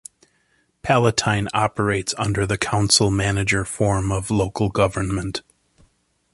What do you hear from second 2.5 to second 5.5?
Council-manager form of local government.